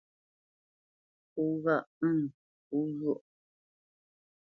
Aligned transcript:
Pó 1.33 1.41
ghâʼ 1.63 1.83
ə̂ŋ 2.07 2.19
pó 2.67 2.75
zhwôʼ. 2.95 3.21